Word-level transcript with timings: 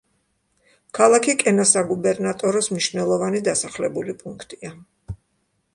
ქალაქი 0.99 1.35
კენას 1.43 1.73
საგუბერნატოროს 1.77 2.71
მნიშვნელოვანი 2.75 3.45
დასახლებული 3.51 4.19
პუნქტია. 4.25 4.75